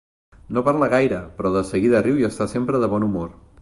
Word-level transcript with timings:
No 0.57 0.63
parla 0.69 0.87
gaire, 0.93 1.21
però 1.37 1.53
de 1.59 1.63
seguida 1.71 2.05
riu 2.09 2.21
i 2.25 2.29
està 2.33 2.53
sempre 2.59 2.85
de 2.87 2.95
bon 2.97 3.11
humor. 3.11 3.35